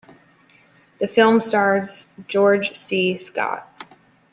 [0.99, 3.17] The film stars George C.
[3.17, 3.85] Scott.